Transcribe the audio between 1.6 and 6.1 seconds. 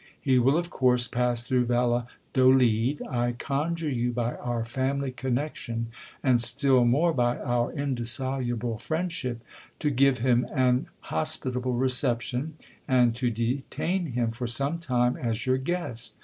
Valladolid. I conjure you by our family connection,